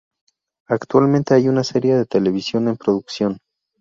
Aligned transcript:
Actualmente 0.67 1.35
hay 1.35 1.47
una 1.47 1.63
serie 1.63 1.95
de 1.95 2.07
televisión 2.07 2.67
en 2.67 2.75
producción. 2.75 3.37